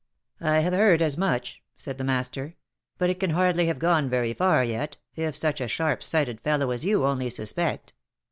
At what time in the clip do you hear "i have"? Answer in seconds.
0.41-0.73